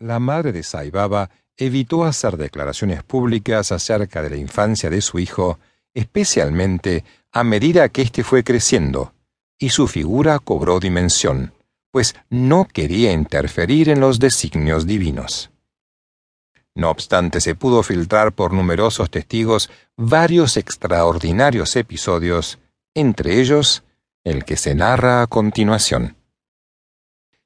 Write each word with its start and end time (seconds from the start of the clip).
la 0.00 0.18
madre 0.18 0.50
de 0.52 0.62
Saibaba 0.62 1.30
evitó 1.56 2.04
hacer 2.04 2.38
declaraciones 2.38 3.02
públicas 3.02 3.70
acerca 3.70 4.22
de 4.22 4.30
la 4.30 4.36
infancia 4.36 4.88
de 4.88 5.02
su 5.02 5.18
hijo, 5.18 5.58
especialmente 5.94 7.04
a 7.32 7.44
medida 7.44 7.88
que 7.90 8.02
éste 8.02 8.24
fue 8.24 8.42
creciendo, 8.42 9.12
y 9.58 9.68
su 9.68 9.86
figura 9.86 10.38
cobró 10.38 10.80
dimensión, 10.80 11.52
pues 11.92 12.16
no 12.30 12.66
quería 12.66 13.12
interferir 13.12 13.90
en 13.90 14.00
los 14.00 14.18
designios 14.18 14.86
divinos. 14.86 15.50
No 16.74 16.88
obstante, 16.90 17.40
se 17.40 17.54
pudo 17.54 17.82
filtrar 17.82 18.32
por 18.32 18.52
numerosos 18.52 19.10
testigos 19.10 19.68
varios 19.96 20.56
extraordinarios 20.56 21.76
episodios, 21.76 22.58
entre 22.94 23.38
ellos 23.38 23.82
el 24.24 24.44
que 24.44 24.56
se 24.56 24.74
narra 24.74 25.22
a 25.22 25.26
continuación. 25.26 26.16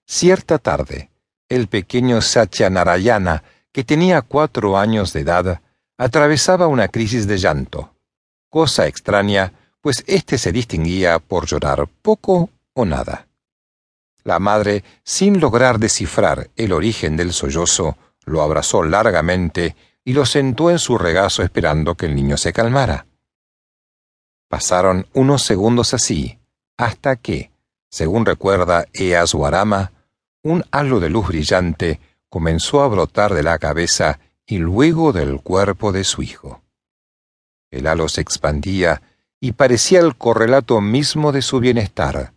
Cierta 0.07 0.59
tarde, 0.59 1.11
el 1.55 1.68
pequeño 1.68 2.21
Satyanarayana, 2.21 3.45
que 3.73 3.84
tenía 3.84 4.23
cuatro 4.23 4.77
años 4.77 5.12
de 5.12 5.20
edad, 5.20 5.60
atravesaba 5.96 6.66
una 6.66 6.88
crisis 6.88 7.27
de 7.27 7.38
llanto, 7.38 7.95
cosa 8.48 8.87
extraña, 8.87 9.52
pues 9.80 10.02
éste 10.06 10.38
se 10.38 10.52
distinguía 10.52 11.19
por 11.19 11.46
llorar 11.46 11.88
poco 12.02 12.51
o 12.73 12.84
nada. 12.84 13.29
La 14.23 14.38
madre, 14.38 14.82
sin 15.05 15.41
lograr 15.41 15.79
descifrar 15.79 16.51
el 16.56 16.73
origen 16.73 17.16
del 17.16 17.32
sollozo, 17.32 17.96
lo 18.24 18.43
abrazó 18.43 18.82
largamente 18.82 19.77
y 20.05 20.12
lo 20.15 20.24
sentó 20.27 20.71
en 20.71 20.79
su 20.79 20.98
regazo 20.98 21.43
esperando 21.43 21.95
que 21.95 22.07
el 22.07 22.15
niño 22.15 22.37
se 22.37 22.52
calmara. 22.52 23.07
Pasaron 24.48 25.07
unos 25.12 25.43
segundos 25.43 25.95
así, 25.95 26.38
hasta 26.77 27.16
que, 27.16 27.51
según 27.91 28.24
recuerda 28.24 28.87
Easwarama, 28.93 29.93
un 30.45 30.62
halo 30.71 31.01
de 31.01 31.09
luz 31.09 31.29
brillante 31.29 32.01
comenzó 32.29 32.83
a 32.83 32.89
brotar 32.89 33.33
de 33.33 33.43
la 33.43 33.59
cabeza 33.59 34.21
y 34.47 34.59
luego 34.59 35.13
del 35.13 35.41
cuerpo 35.41 35.91
de 35.91 36.05
su 36.05 36.23
hijo. 36.23 36.63
El 37.71 37.87
halo 37.87 38.09
se 38.09 38.21
expandía 38.21 39.02
y 39.41 39.52
parecía 39.52 40.01
el 40.01 40.16
correlato 40.16 40.80
mismo 40.83 41.33
de 41.33 41.41
su 41.41 41.60
bienestar, 41.60 42.35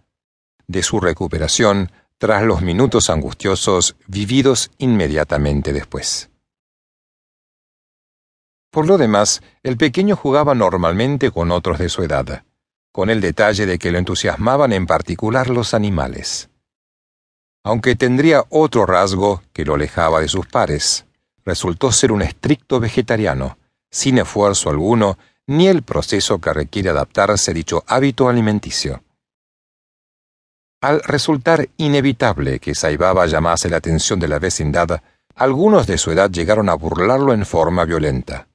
de 0.68 0.84
su 0.84 1.02
recuperación 1.02 1.92
tras 2.18 2.44
los 2.44 2.62
minutos 2.62 3.10
angustiosos 3.10 3.98
vividos 4.08 4.72
inmediatamente 4.78 5.74
después. 5.74 6.30
Por 8.72 8.88
lo 8.88 8.98
demás, 8.98 9.42
el 9.64 9.76
pequeño 9.76 10.16
jugaba 10.16 10.56
normalmente 10.56 11.30
con 11.30 11.52
otros 11.52 11.78
de 11.78 11.90
su 11.90 12.04
edad, 12.04 12.46
con 12.94 13.10
el 13.10 13.20
detalle 13.20 13.66
de 13.66 13.78
que 13.78 13.92
lo 13.92 13.98
entusiasmaban 13.98 14.72
en 14.72 14.88
particular 14.88 15.50
los 15.50 15.74
animales. 15.74 16.50
Aunque 17.68 17.98
tendría 17.98 18.46
otro 18.48 18.86
rasgo 18.86 19.44
que 19.52 19.66
lo 19.66 19.74
alejaba 19.74 20.22
de 20.22 20.30
sus 20.30 20.48
pares, 20.48 21.06
resultó 21.44 21.92
ser 21.92 22.14
un 22.14 22.22
estricto 22.22 22.80
vegetariano, 22.80 23.58
sin 23.92 24.20
esfuerzo 24.20 24.70
alguno 24.70 25.18
ni 25.48 25.68
el 25.68 25.84
proceso 25.84 26.40
que 26.40 26.54
requiere 26.54 26.92
adaptarse 26.92 27.52
a 27.52 27.54
dicho 27.54 27.84
hábito 27.86 28.30
alimenticio. 28.30 29.04
Al 30.80 31.02
resultar 31.02 31.68
inevitable 31.76 32.60
que 32.60 32.74
Saibaba 32.74 33.26
llamase 33.26 33.70
la 33.70 33.78
atención 33.78 34.18
de 34.18 34.30
la 34.30 34.40
vecindad, 34.40 35.02
algunos 35.36 35.88
de 35.88 35.98
su 35.98 36.12
edad 36.12 36.32
llegaron 36.32 36.70
a 36.70 36.74
burlarlo 36.74 37.34
en 37.34 37.46
forma 37.46 37.84
violenta. 37.84 38.48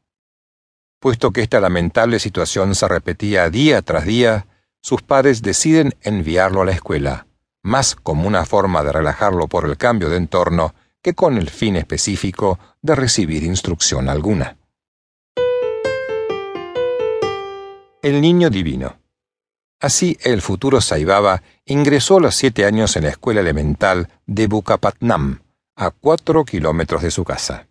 Puesto 0.98 1.32
que 1.32 1.42
esta 1.42 1.60
lamentable 1.60 2.18
situación 2.18 2.74
se 2.74 2.88
repetía 2.88 3.50
día 3.50 3.82
tras 3.82 4.06
día, 4.06 4.46
sus 4.80 5.02
padres 5.02 5.42
deciden 5.42 5.94
enviarlo 6.00 6.62
a 6.62 6.64
la 6.64 6.72
escuela, 6.72 7.26
más 7.62 7.94
como 7.94 8.26
una 8.26 8.44
forma 8.44 8.82
de 8.82 8.92
relajarlo 8.92 9.48
por 9.48 9.64
el 9.64 9.76
cambio 9.76 10.08
de 10.08 10.16
entorno 10.16 10.74
que 11.00 11.14
con 11.14 11.36
el 11.36 11.50
fin 11.50 11.76
específico 11.76 12.58
de 12.80 12.94
recibir 12.94 13.42
instrucción 13.42 14.08
alguna. 14.08 14.56
El 18.02 18.20
niño 18.20 18.50
divino. 18.50 18.98
Así, 19.80 20.16
el 20.22 20.42
futuro 20.42 20.80
Saibaba 20.80 21.42
ingresó 21.64 22.18
a 22.18 22.20
los 22.20 22.34
siete 22.36 22.64
años 22.64 22.96
en 22.96 23.04
la 23.04 23.10
escuela 23.10 23.40
elemental 23.40 24.08
de 24.26 24.46
Bukapatnam, 24.46 25.42
a 25.74 25.90
cuatro 25.90 26.44
kilómetros 26.44 27.02
de 27.02 27.10
su 27.10 27.24
casa. 27.24 27.66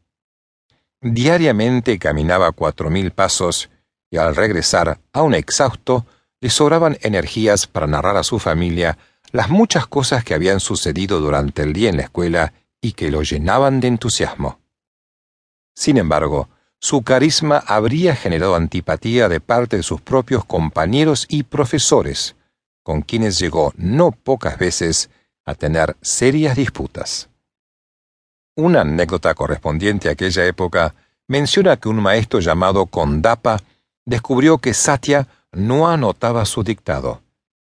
Diariamente 1.02 1.98
caminaba 1.98 2.52
cuatro 2.52 2.90
mil 2.90 3.12
pasos 3.12 3.70
y 4.10 4.18
al 4.18 4.36
regresar, 4.36 5.00
aún 5.14 5.34
exhausto, 5.34 6.06
le 6.42 6.50
sobraban 6.50 6.98
energías 7.02 7.68
para 7.68 7.88
narrar 7.88 8.18
a 8.18 8.24
su 8.24 8.40
familia 8.40 8.98
las 9.31 9.50
muchas 9.50 9.88
cosas 9.88 10.24
que 10.24 10.34
habían 10.34 10.59
sucedido 10.59 11.19
durante 11.19 11.64
el 11.64 11.74
día 11.74 11.90
en 11.90 11.97
la 11.97 12.03
escuela 12.03 12.53
y 12.81 12.94
que 12.94 13.12
lo 13.12 13.22
llenaban 13.22 13.80
de 13.80 13.88
entusiasmo. 13.88 14.59
Sin 15.75 15.97
embargo, 15.97 16.50
su 16.80 17.03
carisma 17.03 17.58
habría 17.58 18.16
generado 18.16 18.56
antipatía 18.56 19.30
de 19.30 19.40
parte 19.40 19.78
de 19.78 19.84
sus 19.84 20.02
propios 20.02 20.44
compañeros 20.46 21.28
y 21.30 21.44
profesores, 21.44 22.36
con 22.84 23.02
quienes 23.02 23.40
llegó 23.40 23.72
no 23.78 24.12
pocas 24.12 24.58
veces 24.58 25.09
a 25.46 25.53
tener 25.53 25.96
serias 26.02 26.56
disputas. 26.56 27.30
Una 28.56 28.81
anécdota 28.81 29.34
correspondiente 29.34 30.09
a 30.09 30.14
aquella 30.14 30.46
época 30.46 30.96
menciona 31.28 31.78
que 31.78 31.88
un 31.88 31.97
maestro 31.97 32.40
llamado 32.40 32.86
Kondapa 32.88 33.59
descubrió 34.06 34.58
que 34.58 34.74
Satya 34.74 35.28
no 35.52 35.88
anotaba 35.88 36.46
su 36.46 36.64
dictado, 36.64 37.22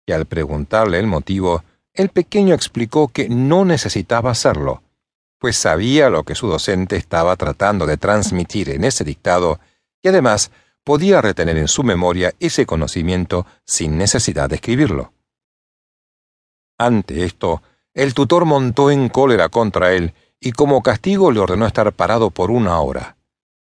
y 0.08 0.12
al 0.12 0.24
preguntarle 0.24 0.98
el 0.98 1.06
motivo, 1.06 1.62
el 1.92 2.08
pequeño 2.08 2.54
explicó 2.54 3.08
que 3.08 3.28
no 3.28 3.66
necesitaba 3.66 4.30
hacerlo, 4.30 4.82
pues 5.38 5.56
sabía 5.56 6.08
lo 6.08 6.24
que 6.24 6.34
su 6.34 6.48
docente 6.48 6.96
estaba 6.96 7.36
tratando 7.36 7.84
de 7.84 7.98
transmitir 7.98 8.70
en 8.70 8.84
ese 8.84 9.04
dictado 9.04 9.60
y 10.02 10.08
además 10.08 10.50
podía 10.82 11.20
retener 11.20 11.58
en 11.58 11.68
su 11.68 11.82
memoria 11.82 12.32
ese 12.40 12.64
conocimiento 12.64 13.44
sin 13.66 13.98
necesidad 13.98 14.48
de 14.48 14.54
escribirlo. 14.54 15.12
Ante 16.78 17.24
esto, 17.24 17.62
el 17.92 18.14
tutor 18.14 18.46
montó 18.46 18.90
en 18.90 19.10
cólera 19.10 19.50
contra 19.50 19.92
él 19.92 20.14
y 20.40 20.52
como 20.52 20.82
castigo 20.82 21.32
le 21.32 21.40
ordenó 21.40 21.66
estar 21.66 21.92
parado 21.92 22.30
por 22.30 22.50
una 22.50 22.80
hora. 22.80 23.18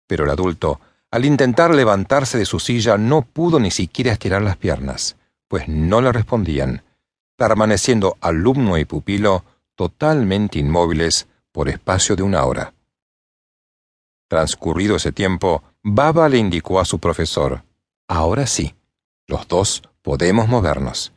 Pero 0.06 0.26
el 0.26 0.30
adulto, 0.30 0.80
al 1.10 1.26
intentar 1.26 1.74
levantarse 1.74 2.38
de 2.38 2.46
su 2.46 2.60
silla, 2.60 3.00
no 3.00 3.24
pudo 3.24 3.60
ni 3.60 3.72
siquiera 3.72 4.12
estirar 4.12 4.44
las 4.44 4.58
piernas, 4.58 5.16
pues 5.50 5.68
no 5.68 6.00
le 6.00 6.14
respondían, 6.14 6.84
permaneciendo 7.36 8.16
alumno 8.22 8.78
y 8.78 8.86
pupilo 8.86 9.44
totalmente 9.76 10.60
inmóviles 10.60 11.28
por 11.52 11.68
espacio 11.68 12.16
de 12.16 12.24
una 12.24 12.46
hora. 12.46 12.74
Transcurrido 14.30 14.96
ese 14.96 15.12
tiempo, 15.12 15.64
Baba 15.82 16.30
le 16.30 16.38
indicó 16.38 16.80
a 16.80 16.86
su 16.86 17.00
profesor, 17.00 17.64
Ahora 18.08 18.48
sí, 18.48 18.76
los 19.28 19.48
dos 19.48 19.84
podemos 20.02 20.48
movernos. 20.48 21.14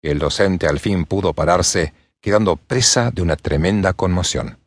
El 0.00 0.18
docente 0.18 0.66
al 0.66 0.78
fin 0.78 1.04
pudo 1.04 1.32
pararse, 1.34 1.92
quedando 2.20 2.56
presa 2.56 3.10
de 3.10 3.22
una 3.22 3.36
tremenda 3.36 3.92
conmoción. 3.92 4.58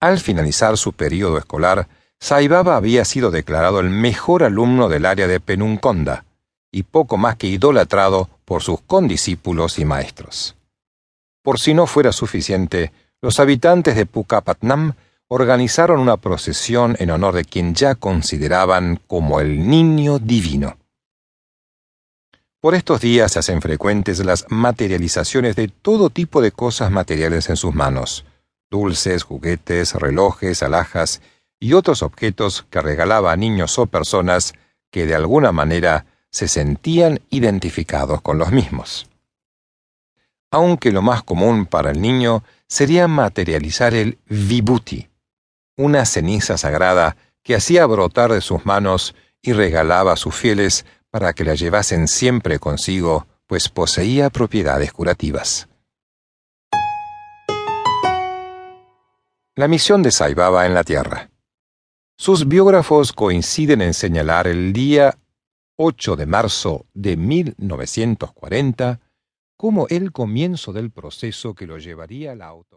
Al 0.00 0.18
finalizar 0.18 0.78
su 0.78 0.94
periodo 0.94 1.36
escolar, 1.36 1.88
Saibaba 2.18 2.76
había 2.76 3.04
sido 3.04 3.30
declarado 3.30 3.80
el 3.80 3.90
mejor 3.90 4.44
alumno 4.44 4.88
del 4.88 5.04
área 5.06 5.26
de 5.26 5.40
Penunconda, 5.40 6.24
y 6.72 6.84
poco 6.84 7.16
más 7.16 7.36
que 7.36 7.46
idolatrado 7.46 8.28
por 8.44 8.62
sus 8.62 8.80
condiscípulos 8.80 9.78
y 9.78 9.84
maestros. 9.84 10.56
Por 11.42 11.58
si 11.58 11.74
no 11.74 11.86
fuera 11.86 12.12
suficiente, 12.12 12.92
los 13.22 13.40
habitantes 13.40 13.96
de 13.96 14.06
Pukapatnam 14.06 14.94
organizaron 15.28 16.00
una 16.00 16.16
procesión 16.16 16.96
en 16.98 17.10
honor 17.10 17.34
de 17.34 17.44
quien 17.44 17.74
ya 17.74 17.94
consideraban 17.94 19.00
como 19.06 19.40
el 19.40 19.68
niño 19.68 20.18
divino. 20.18 20.76
Por 22.60 22.74
estos 22.74 23.00
días 23.00 23.32
se 23.32 23.38
hacen 23.38 23.62
frecuentes 23.62 24.22
las 24.24 24.44
materializaciones 24.50 25.56
de 25.56 25.68
todo 25.68 26.10
tipo 26.10 26.42
de 26.42 26.52
cosas 26.52 26.90
materiales 26.90 27.48
en 27.48 27.56
sus 27.56 27.74
manos, 27.74 28.26
dulces, 28.70 29.22
juguetes, 29.22 29.94
relojes, 29.94 30.62
alhajas 30.62 31.22
y 31.58 31.72
otros 31.72 32.02
objetos 32.02 32.66
que 32.68 32.82
regalaba 32.82 33.32
a 33.32 33.36
niños 33.36 33.78
o 33.78 33.86
personas 33.86 34.52
que 34.90 35.06
de 35.06 35.14
alguna 35.14 35.52
manera 35.52 36.04
se 36.30 36.48
sentían 36.48 37.20
identificados 37.30 38.20
con 38.20 38.38
los 38.38 38.52
mismos. 38.52 39.08
Aunque 40.50 40.90
lo 40.90 41.02
más 41.02 41.22
común 41.22 41.66
para 41.66 41.90
el 41.90 42.00
niño 42.00 42.42
sería 42.66 43.08
materializar 43.08 43.94
el 43.94 44.18
vibhuti, 44.28 45.08
una 45.76 46.04
ceniza 46.04 46.56
sagrada 46.56 47.16
que 47.42 47.54
hacía 47.54 47.86
brotar 47.86 48.32
de 48.32 48.40
sus 48.40 48.66
manos 48.66 49.14
y 49.42 49.52
regalaba 49.52 50.12
a 50.12 50.16
sus 50.16 50.34
fieles 50.34 50.84
para 51.10 51.32
que 51.32 51.44
la 51.44 51.54
llevasen 51.54 52.08
siempre 52.08 52.58
consigo, 52.58 53.26
pues 53.46 53.68
poseía 53.68 54.30
propiedades 54.30 54.92
curativas. 54.92 55.68
La 59.56 59.68
misión 59.68 60.02
de 60.02 60.10
Saibaba 60.10 60.66
en 60.66 60.74
la 60.74 60.84
Tierra. 60.84 61.30
Sus 62.16 62.46
biógrafos 62.46 63.12
coinciden 63.12 63.82
en 63.82 63.94
señalar 63.94 64.46
el 64.46 64.72
día 64.72 65.16
8 65.82 66.16
de 66.16 66.26
marzo 66.26 66.84
de 66.92 67.16
1940 67.16 69.00
como 69.56 69.86
el 69.88 70.12
comienzo 70.12 70.74
del 70.74 70.90
proceso 70.90 71.54
que 71.54 71.66
lo 71.66 71.78
llevaría 71.78 72.32
a 72.32 72.34
la 72.34 72.48
auto 72.48 72.68